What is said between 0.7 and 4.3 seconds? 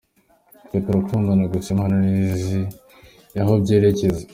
turakundana gusa Imana niyo izi aho ibyerekeza.